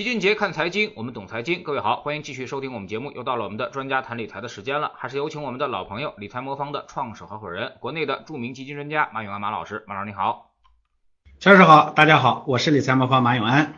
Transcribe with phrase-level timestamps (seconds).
[0.00, 1.62] 齐俊杰看财经，我们懂财经。
[1.62, 3.12] 各位好，欢迎继续收听我们节目。
[3.12, 9.84] 又到了我们的专家谈理财的时间了，还是有请我们的老朋友理财魔方的创始合伙人，国内的著名基金专家马永安马老师。
[9.86, 10.52] 马老师你好，
[11.38, 13.74] 乔师好，大家好，我是理财魔方马永安。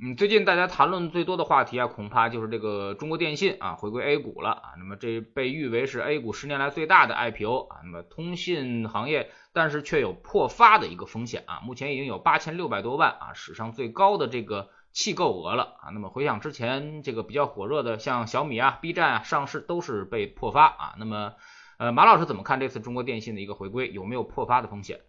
[0.00, 4.62] 嗯，最近大家谈论最多的话题啊，恐怕就是这个中国电信啊回归 A 股了啊。
[4.78, 7.78] 那么这被誉为是 A 股十年来最大的 IPO 啊。
[7.82, 11.58] 那么通信行业，但是却有破发的一个风险啊。
[11.64, 14.68] 目前已经有八千六百多万啊，史上最高的这个。
[14.92, 15.90] 弃购额了啊！
[15.92, 20.94] 那么回想之前这个比较火热的，像小米啊、B 站啊上市都是被破发啊。
[20.98, 21.34] 那么，
[21.78, 25.00] 呃，马老师怎么看这次中国电信的一个回归，有没有破发的风险？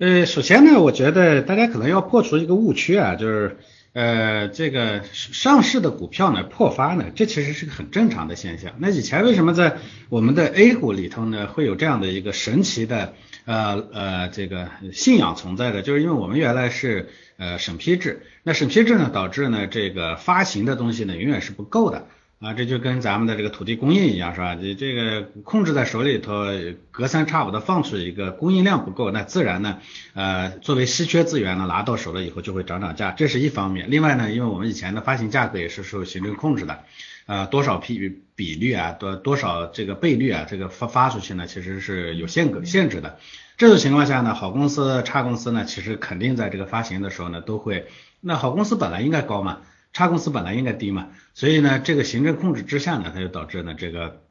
[0.00, 3.58] 呃，首先呢，我觉得大家可能要破除一个误区啊，就是
[3.92, 8.72] 呃，这个上市的股票呢破发呢，这其实是个很正常的现象。
[8.78, 15.82] 那以前为什么在我们的 A 股里头呢会有这样的一个神奇的呃呃这个信仰存在的？
[15.82, 17.10] 就是因为我们原来是。
[17.42, 22.06] 呃，审批制，那审批制呢，导致呢这个发行的东西呢永远是不够的
[22.40, 24.54] 啊，这就跟咱们的这个土地供应一样，是吧？
[24.54, 26.46] 你这个控制在手里头，
[26.90, 29.76] 隔三差五的放出一个，供应量不够，那自然呢，
[30.14, 33.90] 呃，作为稀缺资源呢，拿到手了以后就会涨涨价，这是一方面。
[33.90, 36.78] 另外呢，因为我们以前的发行价格也是受行政控制的，
[37.26, 43.18] 呃，多少比比率啊，多多少这个倍率啊，这个发发出去呢，其实是有限格限制的。
[43.58, 47.88] 这种情况下呢，好公司、差公司呢，其实肯定在这个发行的时候呢，都会。
[48.22, 49.58] 那好公司本来应该高嘛，
[49.92, 54.22] 差公司本来应该低嘛，所以呢，这个行政控制之下呢，它就导致呢这个。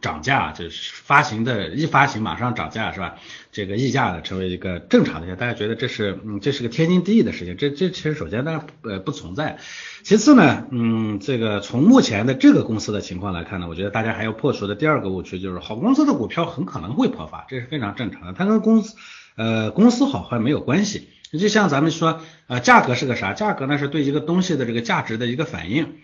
[0.00, 3.16] 涨价就是发行的，一发行马上涨价是吧？
[3.52, 7.56] 这个溢价呢成为一个正常的，大家觉得这是嗯这是个天经地义的事情。
[7.56, 9.58] 这这其实首先呢呃不存在，
[10.02, 18.96] 其次呢嗯这个从目前的这个公司的情况来看呢，我觉得大家还要破除的第二个误区就是好公司的股票很可能会破发，这是非常正常的，它跟公司
[19.36, 21.08] 呃公司好坏没有关系。
[21.38, 23.32] 就像咱们说呃价格是个啥？
[23.32, 25.94] 价格呢是对一个东西的这个价值的一个反应。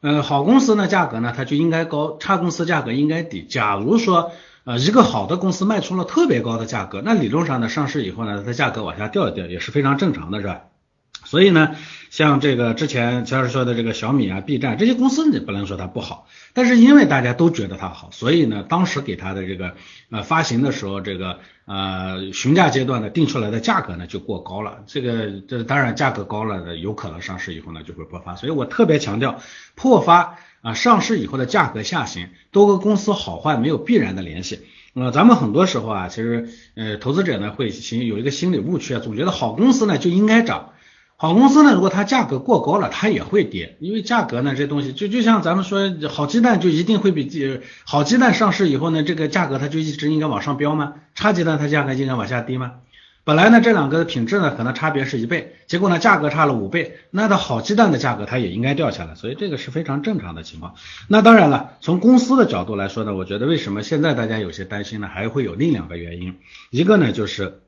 [0.00, 3.42] 呃，好公司呢，价格呢，它就应该高；差公司价格应该低。
[3.42, 4.30] 假如说，
[4.62, 10.60] 呃，一个好的公司卖出了特别高的价格，那理论上呢，上市以后呢，它价格往下掉一掉也是非常正常的，是吧？
[11.24, 11.74] 所以呢，
[12.10, 19.74] 像这个之前乔老师说的这个小米啊、B 站这些公司，你不能说它不好，但是因为大家都觉得它好，所以呢，当时给它的这个
[20.10, 24.78] 呃发行的时候，这个呃询价阶段呢定出来的价格呢就过高了。
[24.86, 28.36] 这个这当然价格高了的，有可能上市以后呢就会破发。
[28.36, 29.40] 所以我特别强调，
[29.74, 34.60] 破发啊上市以后的价格下行，都和公司好坏没有必然的联系。
[34.94, 40.72] 呃，咱们很多时候啊，其实呃投资者呢会心有一个心理误区啊，总觉得好公司呢就应该涨。
[41.20, 47.28] 好公司呢，如果它价格过高了，它也会跌，因为价格呢这东西就就像咱们说好鸡蛋就一定会比
[47.84, 50.94] 好鸡蛋上市以后呢，这个价格它就一直应该往上飙吗？
[51.16, 52.74] 差鸡蛋它价格应该往下低吗？
[53.24, 60.76] 本来呢这两个的品质呢可能差别是一倍，结果呢价格差了五倍，那它好鸡蛋的价格它也应该掉下来，所以这个是非常正常的情况。
[61.08, 65.08] 那当然了，从公司的角度来说呢，我觉得为什么现在大家有些担心呢？
[65.12, 66.36] 还会有另两个原因，
[66.70, 67.62] 一个呢就是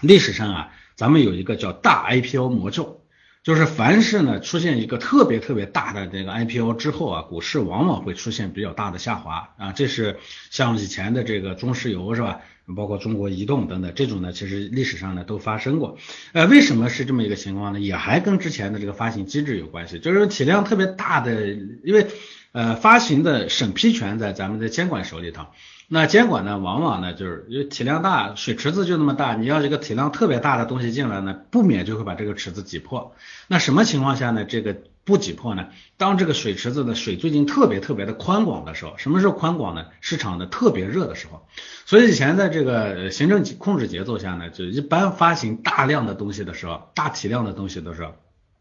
[0.00, 0.68] 历史上啊。
[0.96, 3.02] 咱们有一个叫大 IPO 魔咒，
[3.42, 9.72] 就是凡是呢出现一个特别特别大的这个 IPO 之后啊，股市往往会出现比较大的下滑啊。
[9.72, 10.18] 这是
[10.50, 12.40] 像以前的这个中石油是吧？
[12.74, 15.98] 包括中国移动等等这种呢，其实历史上呢都发生过。
[16.32, 17.80] 呃，为什么是这么一个情况呢？
[17.80, 21.46] 也还跟之前的这个发行机制有关系，就是体量特别大的，
[21.84, 22.06] 因为
[22.54, 25.46] 呃发行的审批权在咱们的监管手里头。
[25.86, 33.14] 那监管呢，往往呢就是因为体量大，水池子就那么大，你要一个体量特别大的东西进来呢，不免就会把这个池子挤破。
[33.48, 34.46] 那什么情况下呢？
[34.46, 35.66] 这个不挤破呢？
[35.98, 39.84] 当这个水池子的水最近特别特别的宽广的时候，什么时候宽广呢？
[40.00, 41.46] 市场的特别热的时候。
[41.84, 48.14] 所以以前在这个行政控制节奏下呢，就一般发行大量的东西的时候，大体量的东西的时候。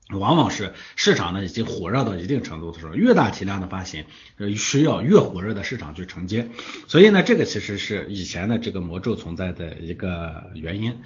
[0.09, 4.05] 往往是市场呢已经火热到一定程度的时候，越大体量的发行，
[4.37, 6.49] 呃需要越火热的市场去承接，
[6.87, 10.99] 所以呢，这个其实是以前的这个魔咒存在的一个原因。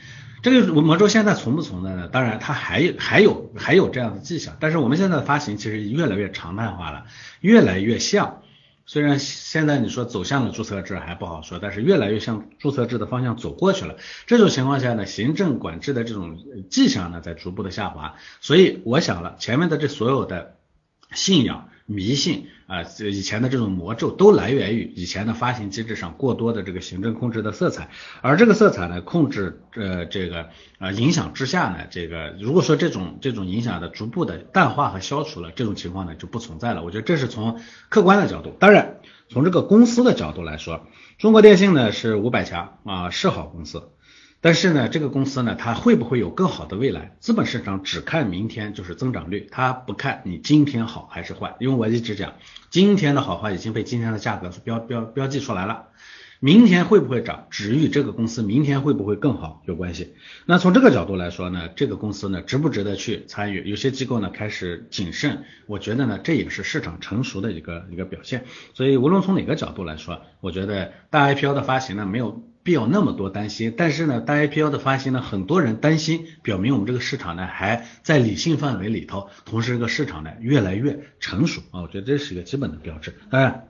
[0.43, 2.07] 这个魔咒现在存不存在呢？
[2.07, 7.05] 当然它还还有还有这样的迹象，但是我们现在的发行其实越来越常态化了，
[7.41, 8.41] 越来越像。
[8.87, 13.97] 虽然现在你说走向了注册制还不好说，但是越来越向注册制的方向走过去了。
[14.25, 16.39] 这种情况下呢，行政管制的这种
[16.71, 18.15] 迹象呢在逐步的下滑。
[18.41, 20.55] 所以我想了，前面的这所有的
[21.13, 21.69] 信仰。
[21.89, 27.89] 迷信啊，这以前的这种魔咒都来源于以前的发行机制上过多的这个行政控制的色彩，
[28.21, 36.83] 而这个色彩呢，控制呃这个呃影响之下呢，这个如果说这种这种影响的逐步的淡化和消除了，这种情况呢就不存在了。
[36.83, 38.99] 我觉得这是从客观的角度，当然
[39.29, 40.87] 从这个公司的角度来说，
[41.17, 43.89] 中国电信呢是五百强啊，是好公司。
[44.39, 47.15] 但是呢，这个公司呢，它会不会有更好的未来？
[47.19, 51.55] 资本市场只看明天就是增长率，它不看你今天好还是坏。
[51.59, 52.33] 因为我一直讲，
[52.69, 55.87] 今天的好坏已经被今天的价格标标标记出来了。
[56.39, 60.13] 明天会不会涨，只与这个公司明天会不会更好有关系。
[60.45, 63.67] 那从这个角度来说呢，这个公司呢值不值得去参与？
[63.67, 68.45] 有些机构呢开始谨慎，我觉得呢这也是市场成熟的一个一个表现。
[68.75, 73.73] 所以无论从哪个角度来说，我觉得大 IPO 的发行呢没有必要那么多担心。
[73.77, 83.15] 但是呢，大 IPO 的发行呢，很多人担心，表明我们这个市场呢还在理性范围里头，同时这个市场呢越来越成熟啊，我觉得这是一个基本的标志。
[83.29, 83.63] 当然。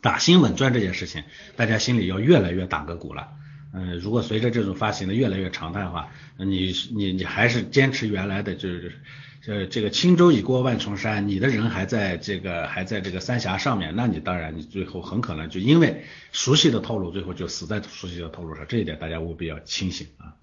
[0.00, 1.22] 打新稳赚这件事情，
[1.54, 3.28] 大家心里要越来越打个鼓了。
[3.72, 6.08] 嗯，如果随着这种发行的越来越常态化，
[6.38, 9.00] 你你你还是坚持原来的，就是
[9.46, 18.64] 呃这个轻舟已过万重山，你的人还在这个还在这个三峡上面，那你当然你最后很可能就因为熟悉的套路，最后就死在熟悉的套路上。
[18.68, 20.36] 这一点大家务必要清醒啊。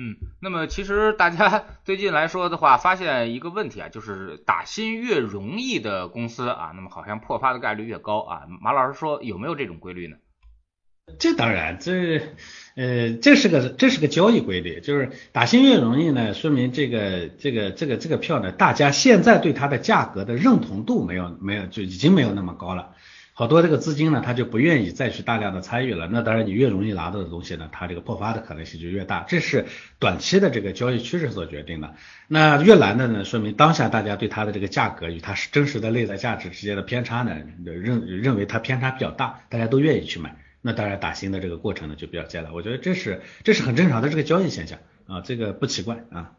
[0.00, 8.42] 嗯，那么其实大家 最近来说的话，发现一个问题啊，就是打新越容易的公司啊，那么好像破发的概率越高啊。
[8.60, 10.16] 马老师说有没有这种规律呢？
[11.18, 12.20] 这当然，这
[12.74, 22.94] 呃，这是个这是个交易规律，就是打新越容易呢，说明这个这个这个这个票呢，大家现在对它的价格的认同度没有没有就已经没有那么高了。
[23.32, 26.08] 好多这个资金呢，他就不愿意再去大量的参与了。
[26.10, 29.24] 那当然，你越容易拿到的东西呢，它这个破发的可能性就越大。
[29.28, 29.66] 这是
[30.00, 31.94] 短期的这个交易趋势所决定的。
[32.26, 40.34] 那越难的呢，说明当下大家对它的这个价格与它是真实的内在价值之间的偏差呢，认认为它偏差比较大，大家都愿意去买。
[40.60, 42.52] 那当然打新的这个过程呢就比较艰难。
[42.52, 46.36] 我觉得这是这是很正常的这个交易现象啊，这个不奇怪啊。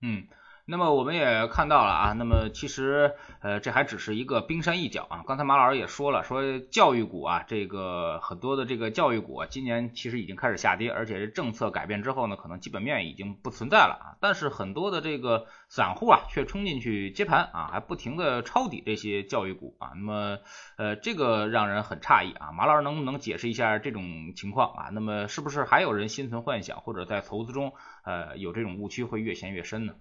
[0.00, 0.26] 嗯。
[0.64, 5.24] 那么我们也看到了啊，那么其实呃这还只是一个冰山一角啊。
[5.26, 14.06] 刚才马老师也说了，说教育股啊，这个很多的这个教育股啊，今年其实已经开始下跌，而且是政策改变之后呢，可能基本面已经不存在了啊。
[14.20, 19.90] 但是很多的这个散户啊，却冲进去接盘啊，还不停的抄底这些教育股啊。
[19.96, 20.38] 那么
[20.76, 22.52] 呃这个让人很诧异啊。
[22.52, 24.88] 马老师能不能解释一下这种情况啊？
[24.92, 27.72] 那么是不是还有人心存幻想，或者在投资中
[28.04, 29.94] 呃有这种误区会越陷越深呢？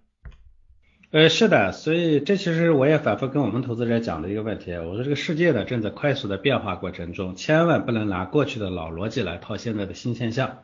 [1.12, 10.60] 呃，是的，所以这其实我也反复跟我们投资者讲的一个问题，我说这个世界呢正在快速的变化过程中，千万不能拿过去的老逻辑来套现在的新现象。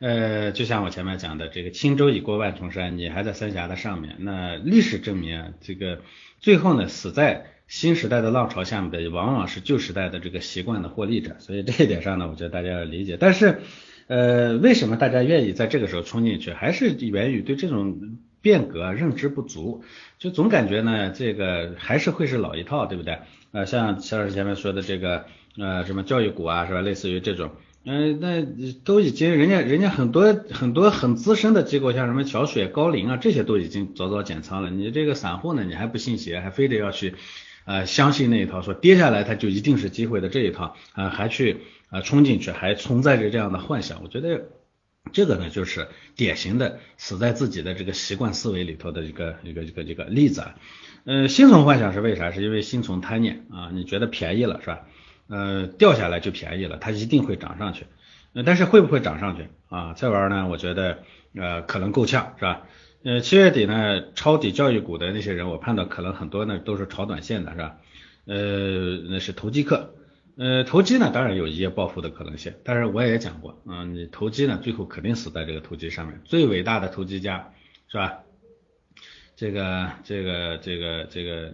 [0.00, 6.00] 呃，就像我前面讲的，这个轻舟已过万重山，你还在三峡的上面，那历史证明，这个
[6.40, 11.36] 最后呢死在新时代的浪潮下面的，往往是旧时代的这个习惯的获利者。
[11.38, 13.16] 所以这一点上呢，我觉得大家要理解。
[13.20, 13.60] 但是，
[14.08, 18.18] 呃，为什么大家愿意在这个时候冲进去，还是源于对这种。
[18.46, 19.82] 变革认知不足，
[20.20, 23.18] 就总感觉呢，这个还是会是老一套，对不对？
[23.50, 25.24] 呃，像肖老师前面说的这个，
[25.58, 26.80] 呃，什么教育股啊，是吧？
[26.80, 27.50] 类似于这种，
[27.84, 28.46] 嗯，那
[28.84, 34.70] 都已经人家人家很多很多很资深的机构，像什么桥水、高瓴啊，这些都已经早早减仓了。
[34.70, 37.14] 你这个散户呢，你还不信邪，还非得要去
[37.64, 44.46] 呃相信那一套，说跌下来它就一定是机会的这一套啊，还去啊冲进去，还存在着这样的幻想，我觉得。
[45.12, 50.54] 这个呢，就是典型的死在自己的这个习惯思维里头的一个一个一个一个例子啊。
[51.04, 52.32] 呃，心存幻想是为啥？
[52.32, 53.70] 是因为心存贪念啊。
[53.72, 54.80] 你觉得便宜了是吧？
[55.28, 57.86] 呃，掉下来就便宜了，它一定会涨上去。
[58.32, 59.94] 呃，但是会不会涨上去啊？
[59.96, 60.98] 这玩意儿呢，我觉得
[61.34, 62.66] 呃可能够呛是吧？
[63.04, 67.76] 呃，七月底呢，抄底教育股的那些人，我判断可能很多呢都是炒短线的是吧？
[68.26, 69.94] 呃，那是投机客。
[70.36, 76.20] 呃，投机呢，当然有一夜暴富的可能性，但是我也讲过，嗯，你投机呢，最后肯定死在这个投机上面。
[76.24, 77.52] 最伟大的投机家
[77.88, 78.20] 是吧？
[79.34, 81.52] 这个这个这个这个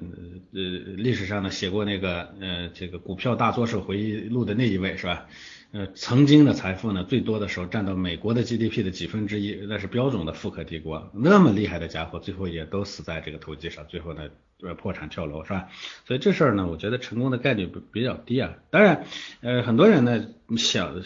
[0.53, 0.61] 呃
[0.97, 5.27] 历史上呢写过那个呃这个股票大作手回忆录的那一位是吧？
[5.73, 11.11] 呃，曾经的财富呢，最多的时候占到美国的 GDP 的几分之一，那是标准的富可敌国。
[11.15, 14.29] 那么厉害的家伙，最后也都死在这个投机上，最后呢，
[14.61, 15.69] 呃，破产跳楼是吧？
[16.07, 18.57] 所以这事儿呢，我觉得成功的概率比比较低啊。
[18.69, 19.07] 当然，
[19.41, 20.27] 呃，很多人呢
[20.59, 21.01] 想，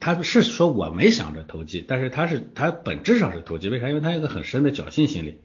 [0.00, 3.88] 他是说我没想着投机，但是他是他本质上是投机，为啥？
[3.88, 5.38] 因为他有个很深的侥幸心理。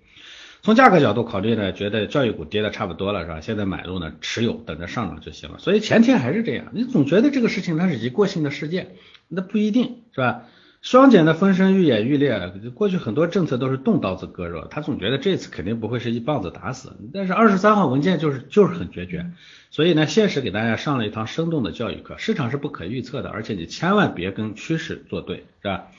[0.66, 3.40] 从价格角度考虑呢，觉得教育股跌的差不多了，是吧？
[3.40, 5.60] 现在买入呢，持有，等着上涨就行了。
[5.60, 8.96] 所以前天还是这样，你总觉得这个事情它是一过性的事件，
[9.28, 10.42] 那不一定是吧？
[10.82, 16.94] 双减的风声愈演愈烈，过去很多政策都是动刀子割肉，他总觉得这次肯定不会是一棒子打死。
[17.14, 19.28] 但是二十三号文件就是就是很决绝，
[19.70, 25.92] 所以呢，现实给大家上了一堂生动的教育课，市场是不可预测的，而且你千万别跟趋势作对，是吧？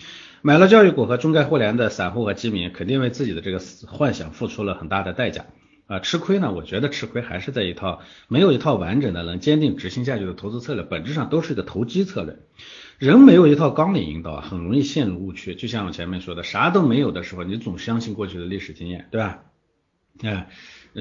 [0.47, 5.47] 买了教育股和中概互联的散户和基民，肯定为自己的这个幻想付出了很大的代价。
[5.89, 6.53] 啊，吃亏呢？
[6.53, 12.37] 我觉得吃亏还是在一套没有一套完整的能坚定执行下去的投资策略，本质上都是一个投机策略。
[12.99, 15.57] 人没有一套纲领引导，很容易陷入误区。
[15.57, 19.41] 就像我前面说的，啥都没有的时候，你总相信过去的历史经验，对吧？
[20.23, 20.49] 哎，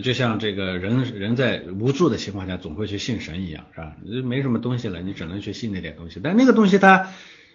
[0.04, 3.96] 就像这个人人在无助的情况下，总会去信神一样，是吧？
[4.24, 7.12] 没什么东西了，你只能去信那点东西，但那个东西它。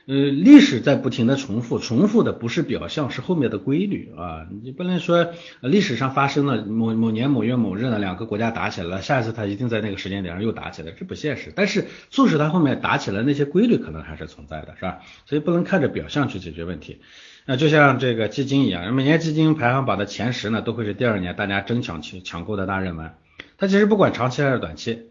[0.07, 4.47] 呃，历史在不停的重复，重复的不是表象，是后面的规律啊。
[4.63, 11.53] 你不能说历史上发生了某某年某月某日呢，两个国家打起来了，下一次他一定在那个时间点上又打起来，这不现实。
[11.55, 15.01] 但是促使他后面打起来那些规律可能还是存在的，是吧？
[15.27, 16.99] 所以不能看着表象去解决问题。
[17.47, 23.13] 那就像这个基金一样，每年基金排行榜的前十呢，都会是第二年大家争抢去抢购的大热门。
[23.59, 25.11] 它其实不管长期还是短期。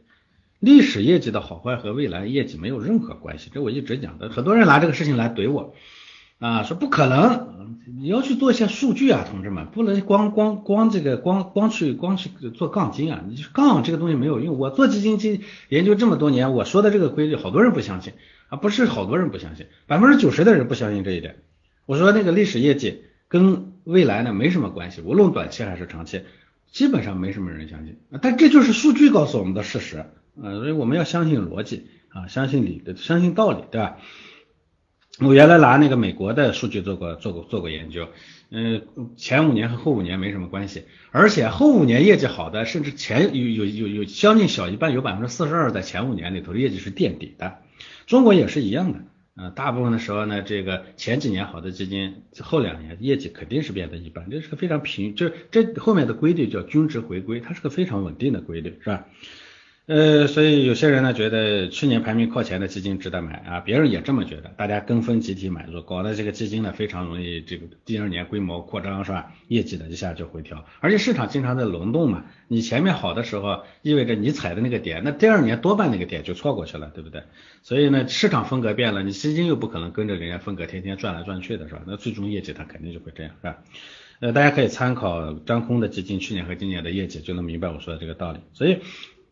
[0.59, 4.29] 历史业绩的好坏和未来业绩没有任何关系，这我一直讲的。
[4.29, 5.73] 很多人拿这个事情来怼我
[6.37, 14.59] 啊，说不可能，你要去做一些数据啊，同志们，不能光光光这个光光去光去做杠精啊，你杠这个东西没有用。
[14.59, 18.11] 我做基金经研究这么多年，我说的这个规律，好多人不相信
[18.49, 21.37] 啊，不是好多人不相信，百分之九十的人不相信这一点。
[21.85, 26.23] 我说那个历史业绩跟未来呢没什么关系，无论短期还是长期，
[26.69, 27.97] 基本上没什么人相信。
[28.21, 30.05] 但这就是数据告诉我们的事实。
[30.41, 33.97] 呃，所以我们要相信逻辑啊，相信理的，相信道理，对吧？
[35.21, 38.07] 我原来拿那个美国的数据做过做过做过研究，
[38.51, 38.83] 嗯，
[39.17, 47.57] 前五年和后五年没什么关系，而且后五年业绩好的，甚至前有有有有将近小一半，有百分之四十二在前五年里头的业绩是垫底的。
[48.07, 48.99] 中国也是一样的，
[49.35, 59.05] 呃，大部分的时候呢，这个前几年好的基金，后两年业绩肯定是变得一般，这是个非常平，就是这后面的规律叫均值回归，它是个非常稳定的规律，是吧？
[59.89, 69.31] 呃，所以有些人呢觉得去年排名靠前的基金值得买啊，别人也这么觉得，大家跟风集体买入，搞得这个基金呢非常容易这个第二年规模扩张是吧？
[69.47, 77.23] 业绩呢一下就回调，而且市场经常在轮动嘛，你前面好的时候，意味着你踩的那个点，那第二年多半那个点就错过去了，对不对？
[77.63, 81.81] 所以呢，市场风格变了，你基金又不可能跟着人家风格天天转来转去的是吧？
[81.87, 83.57] 那最终业绩它肯定就会这样是吧？
[84.19, 88.39] 呃，大家可以参考张空的基金去年和今年的业绩，就能明白我说的这个道理。
[88.53, 88.77] 所以。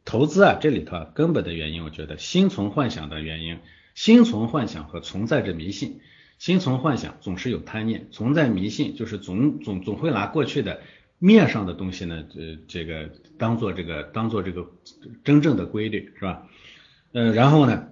[0.08, 3.60] 投资啊，这里头啊，根本的原因，我觉得心存幻想的原因，
[3.94, 6.00] 心存幻想和存在着迷信。
[6.40, 10.80] 心存幻想总是有贪念，存在迷信就是总总总会拿过去的
[11.20, 14.72] 面上的东西呢，呃，这个当做这个当做这个
[15.26, 16.48] 真正的规律，是吧？
[17.12, 17.90] 呃，然后呢，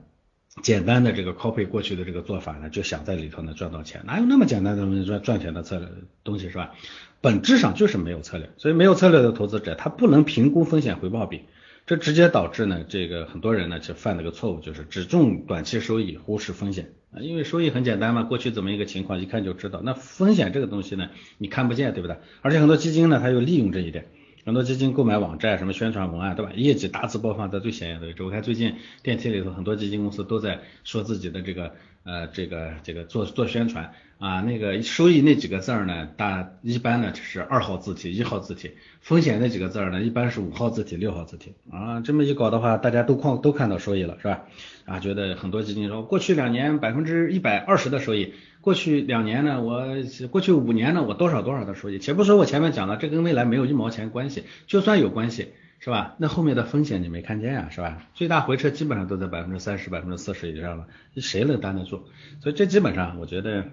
[0.61, 5.89] 简单的这个 copy 过去的这个做法呢，就想在里头呢赚到钱，哪有那么简单的赚赚钱的策略
[6.23, 6.75] 东西是吧？
[7.19, 11.41] 本质上就是没有策略，所以没有策略的投资者，他不能评估风险回报比。
[11.85, 17.21] 这直接导致呢，这个很多人呢就犯了个错误，就是只重短期收益，忽视风险啊。
[17.21, 19.81] 因为收益很简单嘛，过去怎么一个情况，一看就知道。
[19.83, 22.17] 那风险这个东西呢，你看不见，对不对？
[22.41, 24.07] 而且很多基金呢，它又利用这一点，
[24.45, 26.51] 很多基金购买网站，什么宣传文案，对吧？
[26.55, 28.23] 业绩大字播放在最显眼的位置。
[28.23, 28.73] 我看最近
[29.03, 31.71] 电梯里头很多基金公司都在说自己的这个
[32.03, 33.93] 呃这个这个做做宣传。
[34.17, 41.53] 啊，那个收益那几个字儿呢，大一般呢就是二号字体、一号字体，风险那几个字儿呢，一般是五号字体、六号字体。
[41.69, 44.45] 啊，这么一搞的话，大家都看都看到收益了，是吧？
[44.85, 49.85] 啊，觉得很多基金说，过去两年百分之一百二十的收益，过去两年呢，我
[50.31, 51.99] 过去五年呢，我多少多少的收益。
[51.99, 56.15] 且不说我前面讲的，这跟未来没有一毛钱关系，就算有关系，是吧？
[56.19, 58.07] 那后面的风险你没看见呀，是吧？
[58.13, 62.03] 最大回撤基本上都在百分之三十、百分之四十以上了，谁能担得住？
[62.41, 63.65] 所以这基本上我觉得。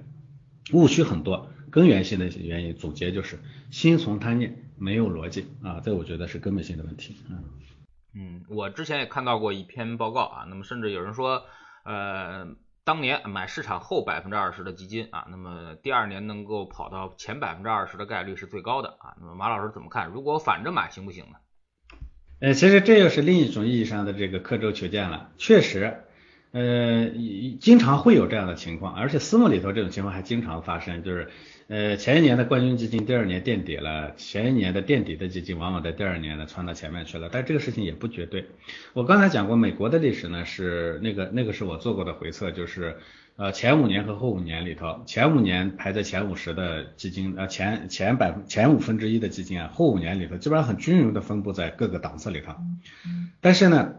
[0.72, 3.38] 误区很多，根源性的原因总结就是
[3.70, 7.16] 心存贪念，没有逻辑啊，这我觉得是根本性的问题。
[7.28, 7.44] 嗯
[8.14, 11.44] 嗯，我之前也看到过一篇报告啊，那么甚至有人说，
[11.84, 12.46] 呃，
[12.84, 19.16] 当年买市场后百分之二十的基金啊，那么第二年能够跑到前百分之二十的概率是最高的啊。
[19.18, 20.10] 那么马老师怎么看？
[20.10, 21.38] 如果反着买行不行呢？
[22.40, 26.04] 呃，其实这又是另一种意义上的这个刻舟求剑了，确实。
[26.52, 27.08] 呃，
[27.60, 31.28] 经常会有这样的情况，而且私募里头这种情况还经常发生，就是
[31.68, 38.44] 呃前一年的冠军基金第二年垫底了，前一年的垫底的基金往往在第二年呢窜到前面去了，但这个事情也不绝对。
[38.92, 42.98] 我刚才讲过美国的历史呢，是那个那个是我做过的回测，就是
[43.36, 52.54] 呃前五年和后五年里头，前五年排在前五十的基金，呃前前百分前五分之一的基金啊，后五年里头基本上很均匀的分布在各个档次里头，
[53.40, 53.94] 但是呢。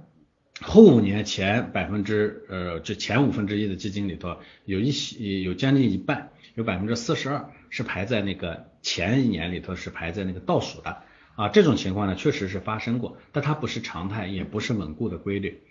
[0.62, 11.02] 后五年前百分之呃，就前五分之一的基金里头，有一些有将近一半，有百分之四十二是排在那个前一年里头是排在那个倒数的
[11.36, 15.62] 啊，这种情况呢确实是发生过，但它不是常态，也不是稳固的规律。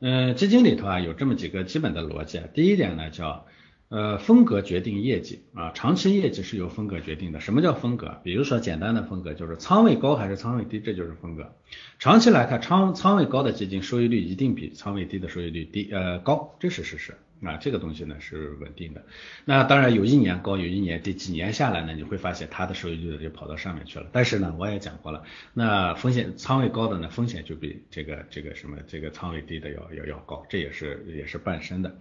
[0.00, 3.44] 嗯，基金里头啊有这么几个基本的逻辑，第一点呢叫
[3.88, 7.40] 呃，风格决定业绩啊，长期业绩是由风格决定的。
[7.40, 8.20] 什么叫风格？
[8.22, 11.54] 比如说简单的风格就是仓位高还是仓位低，这就是风格。
[11.98, 17.56] 长期来看，仓仓位高的基金收益率一定比仓位低的收益率低呃高，这是事实啊。
[17.56, 19.06] 这个东西呢是稳定的。
[19.46, 24.06] 那当然有一年高，有一年低，几年下来呢，你会发现它的收益率就跑到上面去了。
[24.12, 31.96] 但是呢，我也讲过了，那风险仓位高的呢，风险就比这个这个什么这个仓位低的要要要高，这也是也是伴生的。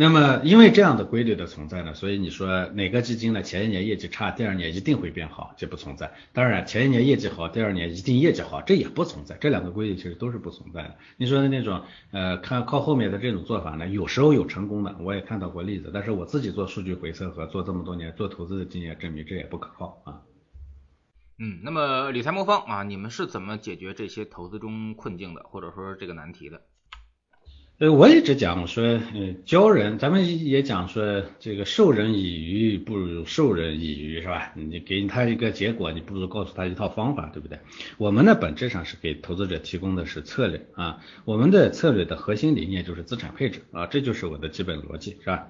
[0.00, 3.42] 那么，因为这样的规律的存在呢，所以你说哪个基金呢？
[3.42, 6.12] 前一年业绩差，第二年一定会变好，这不存在。
[6.32, 9.36] 当然，前一年业绩好，第二年一定业绩好，这也不存在。
[9.40, 10.94] 这两个规律其实都是不存在的。
[11.16, 15.90] 你说的那种，呃，看靠后面的这种做法呢，有时候有成功的，我也看到过例子。
[15.92, 20.22] 但是我自己做数据回测和做这么多年做投资的经验证明，这也不可靠啊。
[21.40, 26.62] 嗯，那么理财魔方啊，你们是怎么解决这些投资中困境的，或者说这个难题的？
[27.80, 34.52] 呃，我一直讲说，呃，教人，咱们也讲说，这个授人以鱼不如授人以渔，是吧？
[34.56, 37.56] 你给他一个结果，你不如告诉他一套方法，对不对？
[37.96, 45.46] 我们呢，本质上是给投资者提供的是策略啊，我们的策略的核心理念就是资产配置啊，这就是我的基本逻辑，是吧？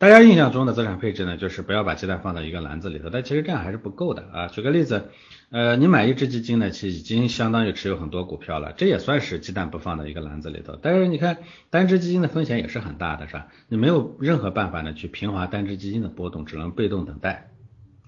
[0.00, 4.46] 大家印象中的资产配置呢，就是不要把鸡蛋放到一个篮子里头，但其实这样还是不够的啊。
[4.46, 5.10] 举个例子，
[5.50, 10.78] 呃，你买一只基金呢，其实已经相当于持有很多股票了，这也算是鸡蛋不放到一个篮子里头。
[10.80, 11.36] 但是你看，
[11.68, 13.48] 单只基金的风险也是很大的，是吧？
[13.68, 17.50] 你没有任何办法呢去平滑单只基金的波动，只能被动等待。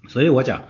[0.07, 0.63] 所以我讲。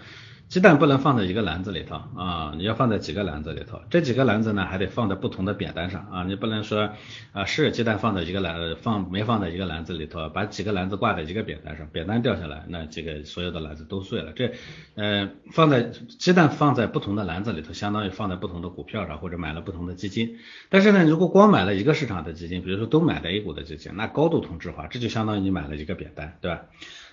[0.54, 6.92] 鸡蛋不能放在一个篮子里头啊，你要放在几个篮子里头，这几个篮子呢还得放在不同的扁担上啊，你不能说
[7.32, 14.32] 啊是鸡蛋放在一个篮放没放在一个篮子里头，把几个篮子挂在一个扁担上，扁担掉下来，那这个所有的篮子都碎了。
[14.34, 14.54] 这
[14.94, 20.38] 呃放在鸡蛋放在不同的篮子里头，相当于放在不同的股票上或者买了不同的基金。
[20.70, 26.62] 但是呢，如果光买了一个市场的基金，比如说都买的 A 股的基金，那高度同质化，这就相当于你买了一个扁担，对吧？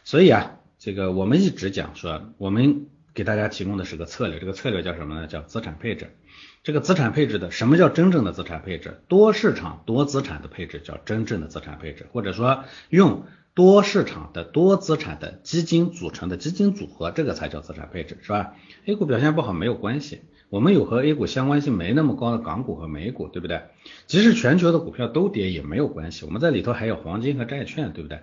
[0.05, 2.85] 所以啊，这个我们一直讲说我们。
[3.14, 5.26] 给大家提供的是个策略，这个策略叫什么呢？
[5.26, 6.17] 叫资产配置。
[6.62, 9.00] 这个资产配置的什么叫真正的资产配置？
[9.09, 13.25] 多市场多资产的配置叫真正的资产配置，或者说用
[13.55, 23.62] 多市场的多资产的基金组成的基金组合，这个才叫资产配置，是吧？A 股表现不好没有关系，我们有和 A 股相关性没那么高的港股和美股，对不对？
[24.07, 28.21] 即使全球的股票都跌也没有关系，我们在里头还有黄金和债券，对不对？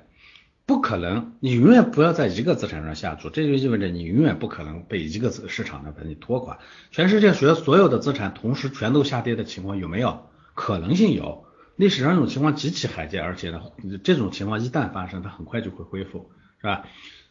[0.67, 6.59] 不可能，你永远不要在一个资产上下注，这就意味着你永远不可能被一个市场呢把你拖垮。
[6.91, 10.27] 全世界所有所有的资产同时全都下跌的情况有没有？
[10.53, 11.45] 可能性有，
[11.77, 13.61] 历史上这种情况极其罕见，而且呢，
[14.03, 16.83] 这种情况一旦发生，它很快就会恢复，是吧？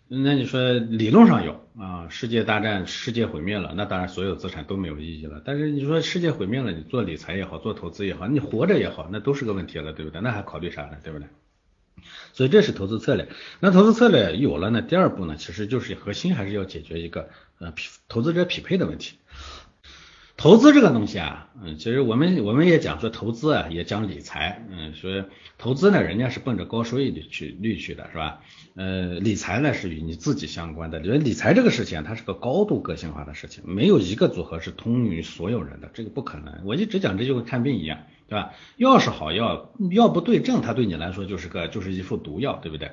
[0.08, 5.42] 那你说理论上有啊，世界大战，世界毁灭了，那当然所有资产都没有意义了。
[5.44, 10.22] 但是你说世界毁灭了，你做理财也好，做投资也好，你活着也好，那都是个问题了，对不对？
[10.22, 10.96] 那还考虑啥呢？
[11.04, 11.28] 对不对？
[12.32, 13.28] 所以这是投资策略。
[13.60, 19.16] 那投资策略有了呢，第二步呢，其实就是核心还是要解决一个呃匹投资者匹配的问题。
[20.38, 25.24] 投资这个东西啊，嗯，其实我们我们也讲说投资啊，也讲理财，嗯，所以
[25.56, 28.42] 投资呢，人家是奔着高收益率去率去的，是吧？
[28.74, 31.00] 呃，理财呢是与你自己相关的。
[31.00, 36.66] 因为理财这个事情，它是个高度个性化的事情，没有一个组合是通于所有人的，这个不可能。
[36.66, 38.00] 我一直讲，这就跟看病一样。
[38.28, 38.52] 对吧？
[38.76, 42.90] 药是好药，药不对症，它对你来说就是个就是一副毒药，对不对？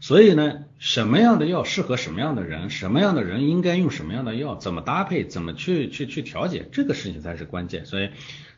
[0.00, 7.84] 所以呢，什么样的药适合什么样的人，什么样的人应该用什么样的药，怎么搭配，怎么去去去调节，这个事情才是关键。
[7.84, 8.10] 所以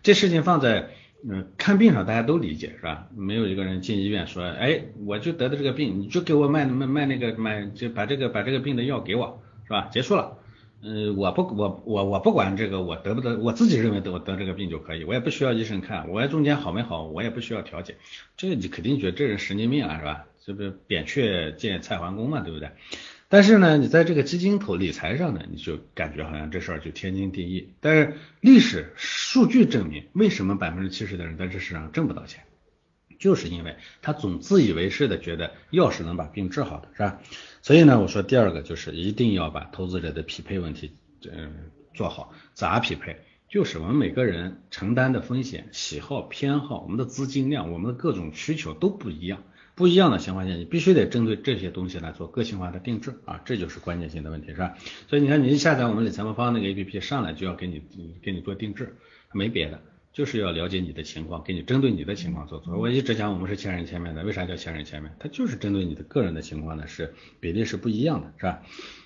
[0.03, 0.91] 这事情放在
[1.29, 3.09] 嗯看病上，大家都理解是吧？
[3.17, 9.89] 没有一个人进医院说，哎，我就得的这个病，你就给我卖卖卖那个卖，就把这个把这个病的药给我，是吧？
[9.91, 10.38] 结束了。
[10.81, 17.97] 嗯，我不，我我我不管这个，我得不得，我自己认为得我得这个病就可以，我也不需要医生看，我中间好没好，我也不需要调解，
[18.37, 20.27] 这个你肯定觉得这人神经病啊，是吧？
[20.45, 22.71] 这不扁鹊见蔡桓公嘛，对不对？
[23.29, 27.75] 但是呢，你在这个基金投理财上呢，你就感觉好像这事儿就天经地义。
[27.81, 32.45] 但是历史数据证明，为什么百分之七十的人在这世上挣不到钱？
[33.19, 37.21] 就是因为他总自以为是的觉得药是能把病治好的，是吧？
[37.69, 40.91] 所以呢，我说第二个就是一定要把投资者的匹配问题，
[41.31, 41.53] 嗯，
[41.93, 42.33] 做好。
[42.55, 43.19] 咋匹配？
[43.47, 49.43] 就是我们每个人承担的风险、喜好、偏好、我们的资金量、我们的各种需求都不一样。
[49.75, 54.75] 不一样的情况下，你必须得针对这些东西来做个性化的定制啊，这就是关键性的问题，是吧？
[55.07, 57.83] 所以你看，你一下载我们理财魔方那个 A P P，上来就要给你
[58.23, 58.97] 给你做定制，
[59.35, 59.79] 没别的。
[60.19, 62.77] 就是要了解你的情况，给你针对你的情况做做。
[62.77, 65.15] 我一直讲我们是千人千面的，为啥叫千人千面？
[65.21, 68.65] 它就是针对你的个人的情况呢，是比例是不一样的，是吧？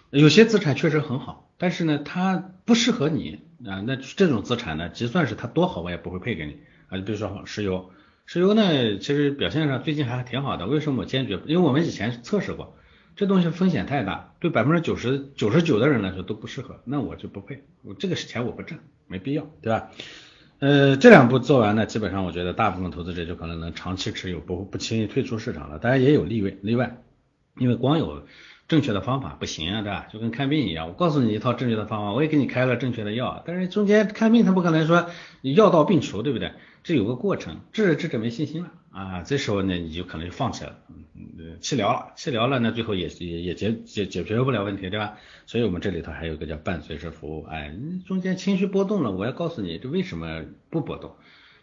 [0.08, 3.84] 有些资产确实很好，但是呢，它不适合你啊。
[3.86, 6.56] 那这种资产呢，就算是它多好，我也不会配给你
[6.88, 6.96] 啊。
[6.96, 7.90] 比如说石油，
[8.24, 10.66] 石油呢，其实表现上最近还挺好的。
[10.66, 11.38] 为什么我坚决？
[11.44, 12.78] 因为我们以前测试过，
[13.16, 17.64] 这东西风险太大，对百分之九十九十九的人来说都不适合，那我就不配。
[17.82, 19.90] 我这个钱我不挣，没必要，对吧？
[20.62, 25.80] 呃，这两步做完呢，基本上我觉得大部分投资者就可能能长期持有，不不轻易退出市场了。
[25.80, 27.02] 当然也有例外，例外，
[27.58, 28.28] 因为光有
[28.68, 30.06] 正确的方法不行啊，对吧？
[30.12, 36.52] 就跟看病一样，我告诉你一套正确的方法，我也给你开了正确的药，但是中间看病他不可能说药到病除，对不对？
[36.84, 40.78] 这有个过程，治着治着没信心了啊，这时候呢你就可能就放弃了，
[41.16, 45.16] 嗯，弃疗了，弃疗了，那最后也也也解解解决不了问题，对吧？
[45.46, 47.74] 所以我们这里头还有个叫伴随式服务，哎，
[48.06, 51.16] 中间情绪波动了，我要告诉你这为什么不波动，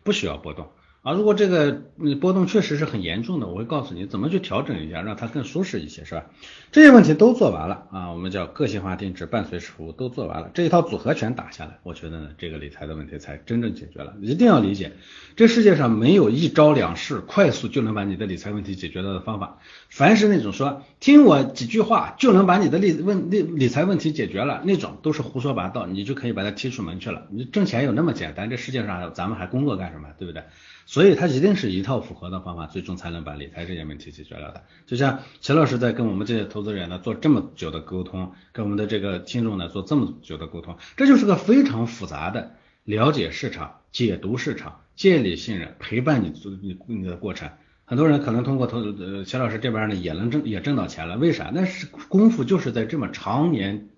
[0.04, 0.70] 不需要波动。
[1.02, 1.82] 啊，如果这个
[2.20, 6.26] 波动确实是很严重的，我会告诉你怎么去调整一下，让它更舒适一些，是吧？
[6.74, 14.14] 这些问题都做完了啊，我们叫个性化定制、伴随式服务都做完了，这一套组合拳打下来，我觉得呢，这个理财的问题才真正解决了。
[14.22, 14.92] 一定要理解，
[15.38, 19.60] 这世界上没有一招两式快速就能把你的理财问题解决的方法。
[19.90, 27.26] 凡是那种说听我几句话就能把你的理问理理财问题解决了那种，都是胡说八道，你就可以把它踢出门去了。
[27.32, 28.50] 你挣钱有那么简单？
[28.50, 30.10] 这世界上咱们还工作干什么？
[30.18, 30.44] 对不对？
[30.90, 34.64] 所以它一定是一套符合的方法，最终才能把理财这件问题解决了的。
[34.88, 47.52] 就像齐老师在跟我们这些投资人呢做这么久的沟通，跟我们的这个听众呢做这么久的沟通，这就是个非常复杂的了解市场、解读市场、建立信任、陪伴你做你你的过程。
[47.86, 51.52] 很多人可能通过投呃齐老师这边呢也能挣也挣到钱了，为啥？
[51.54, 53.90] 那是功夫就是在这么常年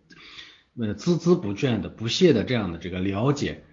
[0.77, 3.63] 呃孜孜不倦的不懈的这样的这个了解、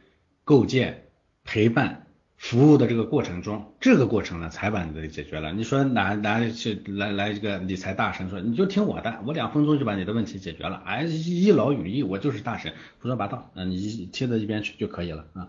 [0.45, 1.09] 构建、
[1.43, 2.05] 陪伴。
[2.39, 5.53] 服务的这个过程中，这个过程呢才把你的解决了。
[5.53, 15.49] 你说哪哪里去来来这个理财大神说你就听我的，我两分钟就把你的问题解决了，哎一劳永逸，我就是大神，胡说八道，嗯你贴到一边去就可以了啊。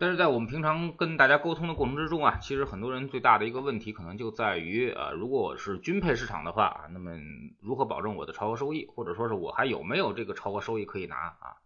[0.00, 7.10] 但是在我们平常跟大家沟通的过程之中啊，其实很多人最大的一个问题可能就在于，呃，如果我是均配市场的话，那么
[7.60, 11.58] 如何保证我的超额收益，或者说是我还有没有这个超额收益可以拿啊？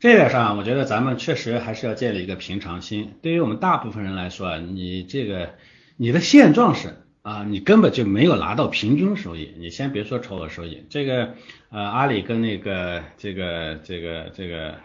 [0.00, 3.12] 这点上，我觉得咱们确实还是要建立一个平常心。
[3.20, 5.54] 对于我们大部分人来说，你这个
[5.96, 9.54] 你的现状是啊，你根本就没有拿到平均收益。
[9.58, 11.34] 你先别说超额收益，这个
[11.68, 14.76] 呃，阿里跟那个这个这个这个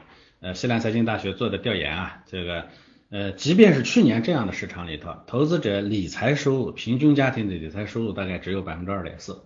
[0.41, 2.65] 呃西南财经大学做的调研啊，这个
[3.09, 9.43] 呃，即便是去年这样的市场里头，投资者理财收入平均家庭的理财收入大概只有百分之二点四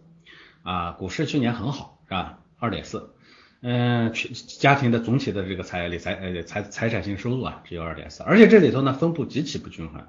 [0.63, 2.39] 啊，股市去年很好是吧？
[2.58, 3.12] 二点四。
[3.62, 10.08] 嗯，全家庭的总体的这个财理财呃财财产性收入啊，只有二点四，而且这里头呢分布极其不均衡。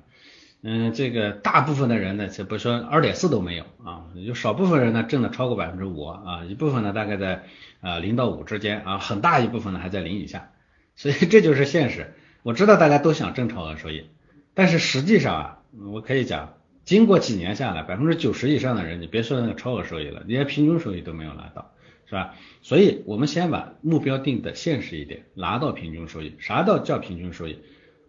[0.62, 7.44] 嗯，这个大部分的人呢，这不说二点四都没有啊，有少部分人呢挣的超过百分之五啊，一部分呢大概在
[7.80, 10.52] 啊零到五之间啊，很大一部分呢还在零以下。
[10.94, 12.14] 所以这就是现实。
[12.42, 14.06] 我知道大家都想挣超额收益，
[14.54, 15.58] 但是实际上啊，
[15.92, 21.72] 我可以讲，经过几年下来，百分之九十以上的人，你别说那个超额收益了，连平均收益都没有拿到。
[22.10, 22.34] 是吧？
[22.60, 26.34] 所以我们先把目标定的现实一点，拿到平均收益。
[26.40, 27.58] 啥叫叫平均收益？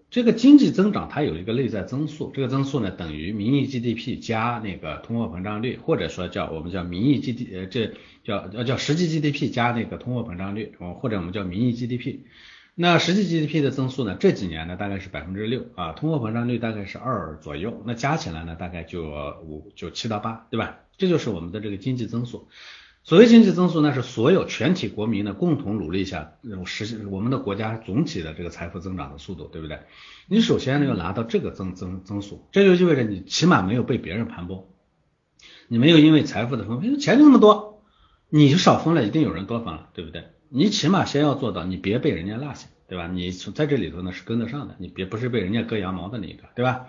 [0.09, 12.21] 这个经济增长它有一个内在增速，这个增速呢等于名义 GDP 加那个通货膨胀率，或者说叫我们叫名义 GD 呃这叫叫叫实际 GDP 加那个通货膨胀率，或者我们叫名义 GDP。
[12.73, 19.03] 那实际 GDP 的增速呢，这几年呢大概是百分之六啊，通货膨胀率大概是二左右，那加起来呢大概就
[19.43, 20.79] 五就七到八，对吧？
[20.97, 22.47] 这就是我们的这个经济增速。
[23.03, 26.33] 所谓经济增速，那是所有全体国民的共同努力下
[26.65, 29.79] 实现我们的国家总体的这个财富增长的速度，对不对？
[30.27, 34.65] 你首先呢要拿到这个增增增速，这就意味着你起码没有被别人盘剥，
[35.67, 37.83] 你没有因为财富的分配，钱就那么多，
[38.29, 40.25] 你少分了，一定有人多分了，对不对？
[40.49, 43.07] 你起码先要做到，你别被人家落下，对吧？
[43.07, 46.87] 你在这里头呢是跟得上的，你别不是被人家割羊毛的那个，对吧？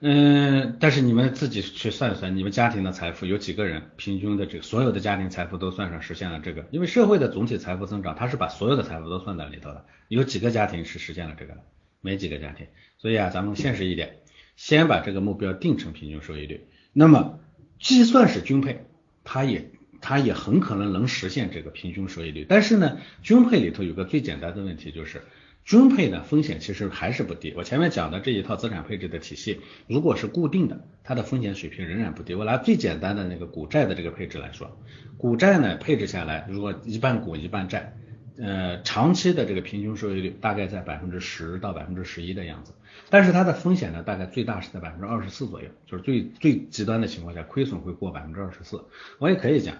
[0.00, 6.64] 嗯，但是你们自己去算一算，你们家庭的财富有几个人平均的这个所有的家庭财富都算上实现了这个？
[6.70, 9.84] 因为社会的总体财富增长，它是把所有的财富都算在里头的。
[10.06, 11.60] 有几个家庭是实现了这个的？
[12.00, 12.68] 没几个家庭。
[12.98, 14.18] 所以啊，咱们现实一点，
[14.54, 16.68] 先把这个目标定成平均收益率。
[16.92, 17.40] 那么，
[17.80, 18.84] 计算是均配，
[19.24, 22.46] 它也它也很可能能实现这个平均收益率。
[22.48, 25.24] 但是呢，均配里头有个最简单的问题就是。
[25.68, 27.52] 均配的风险其实还是不低。
[27.54, 32.34] 我前面讲的这一套资产配置的体系，如果是固定的，它的风险水平仍然不低。
[32.34, 34.78] 我拿最简单的那个股债的这个配置来说，
[35.18, 37.94] 股债呢配置下来，如果一半股一半债，
[38.38, 42.72] 呃，长期的这个平均收益率大概在百分之十到百分之十一的样子。
[43.10, 48.82] 但是它的风险呢，大概最大是在百分之二十四左右，就是最最极端的情况下，亏损会过百分之二十四。
[49.18, 49.76] 我也可以讲，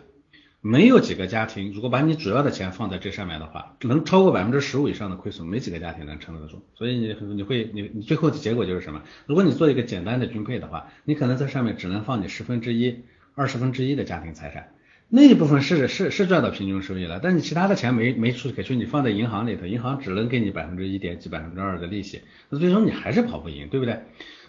[0.60, 6.64] 没有几个家庭，如果把你主要的钱放在这上面的话，能超过百分之十五以上的亏损，没几个家庭能撑得住。
[6.74, 9.02] 所以你你会你你最后的结果就是什么？
[9.26, 14.72] 如果你做一个简单的均配的话，你可能在上面只能放你十分之一、二十分之一的家庭财产，
[15.08, 24.00] 那一部分是是是赚到平均收益了，但你其他的钱没没出可去，你放在银行里头，银行只能给你百分之一点几、百分之二的利息，那最终你还是跑不赢，对不对？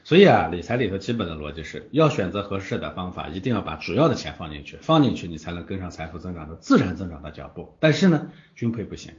[0.10, 7.76] 所以啊，理财里头基本的逻辑是要选择合适的方法，一定要把主要的钱放进去，放进去你才能跟上财富增长的自然增长的脚步。
[7.80, 9.14] 但是呢，均配不行。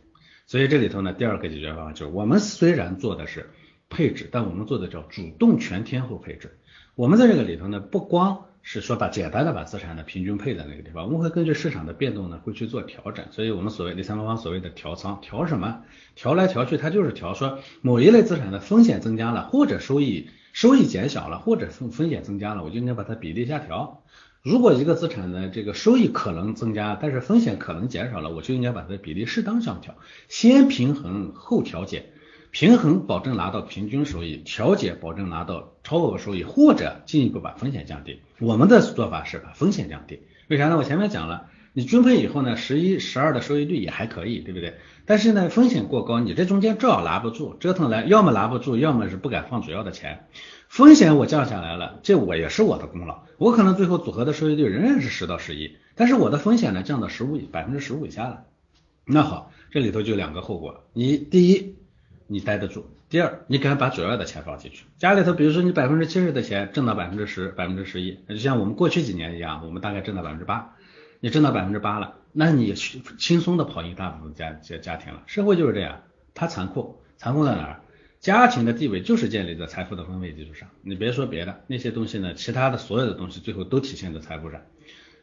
[0.48, 3.50] 所以这里头呢，第二个解决方法就是我们虽然做的是
[3.88, 6.58] 配置，但我们做的叫主动全天候配置。
[6.96, 13.24] 我们在这个里头呢，不光是说把简单的把资产呢平均配在那个地方，我们会根据市场的变动呢会去做调整。
[13.30, 15.82] 所以我们所谓理财魔方所谓的调仓，调什么？
[16.14, 20.28] 调来调去，它就是调说某一类资产的风险增加了，或者收益。
[20.52, 24.02] 收益减小了，或者风风险增加了，我就应该把它比例下调。
[24.42, 29.94] 如果一个资产的，这个收益可能增加，但是风险可能减少了，我就应该把它的比例适当上调，
[30.28, 32.12] 先平衡后调节，
[32.50, 38.20] 平衡保证拿到平均收益，调节保证拿到超额收益，或者进一步把风险降低。
[38.40, 40.76] 我们的做法是把风险降低，为啥呢？
[40.76, 41.46] 我前面讲了。
[41.72, 44.74] 你均配以后呢，十一、十二的收益率也还可以，对不对？
[45.06, 50.26] 但是呢，风险过高，你这中间照样拿不住，折腾来，要么拿不住，要么是不敢放主要的钱。
[50.68, 53.22] 风险我降下来了，这我也是我的功劳。
[53.38, 58.42] 我可能最后组合的收益率仍然是十到十一，但是我的风险呢降到十五百分之十五以下了。
[59.04, 61.76] 那好，这里头就两个后果，你第一，
[62.32, 64.84] 你待得住；第二，你敢把主要的钱放进去。
[64.98, 70.76] 家里头，比如说你百分之七十的钱挣到百分之十、百分之十一，就像我们过去几年一样，我们大概挣到百分之八。
[71.18, 75.24] 你挣到百分之八了，那你轻松的跑赢大部分家家家庭了。
[75.26, 77.80] 社会就是这样，它残酷，残酷在哪儿？
[78.20, 80.68] 家庭的地位就是建立在财富的分配基础上。
[80.82, 84.60] 你别说别的，那些东西呢，其他的所有的东西最后都体现在财富上。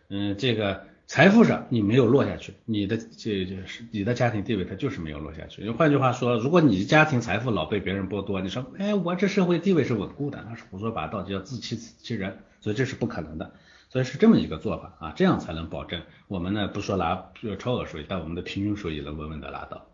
[0.10, 5.70] 嗯，这个财富上你没有落下去，你的这就是你的家庭地位它就是没有落下去。
[5.70, 13.54] 换句话说，如果你家庭财富老被别人剥夺，你说，哎，我这社会地位是稳固的，那是胡说八道，就要自欺欺人，所以这是不可能的。
[13.90, 19.86] 所以是这么一个做法啊，这样才能保证我们呢不说拿超额收益，但我们的平均收益能稳稳的拿到。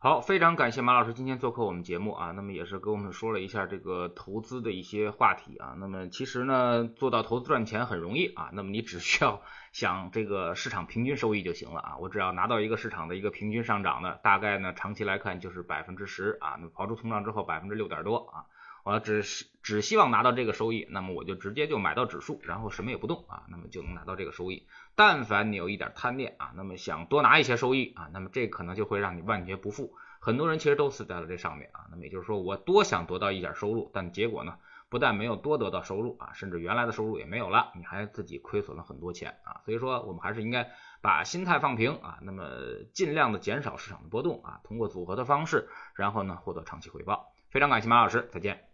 [0.00, 5.74] 好，非常感谢马老师今天做客我们节目啊，那么也是跟我们说了一下这个投资的一些话题啊。
[5.76, 9.42] 那么其实呢，做到投资赚钱很容易啊，那么你只需要
[9.74, 11.96] 想这个市场平均收益就行了啊。
[11.98, 18.46] 我只要拿到一个市场的一个平均上涨的，大概呢长期来看就是百分之十啊，那刨除通胀之后百分之六点多啊。
[18.88, 24.66] 我只是只希望拿到这个收益，那么我就直接就买到指数，然后什么也不动啊，那么就能拿到这个收益。
[24.94, 29.94] 但凡你有一点贪念啊，那么想多拿一些收益啊，那么这可能就会让你万劫不复。
[30.20, 31.84] 很多人其实都死在了这上面啊。
[31.90, 34.56] 那么也就是说，我多想得到一点收入，但结果呢，
[34.88, 39.60] 不但没有多得到收入啊，甚至原来的收入也没有了，你还自己亏损了很多钱啊。
[39.66, 40.70] 所以说，我们还是应该
[41.02, 42.48] 把心态放平啊，那么
[42.94, 47.34] 尽量的减少市场的波动啊，通过组合的方式，然后呢获得长期回报。
[47.50, 48.67] 非常感谢马老师，再见。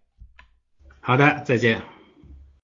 [1.07, 1.83] 好的，再见。